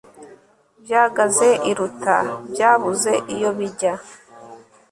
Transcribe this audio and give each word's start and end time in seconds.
byagaze 0.83 1.47
iruta 1.69 2.17
byabuze 2.51 3.11
iyo 3.35 3.49
bijya 3.57 3.93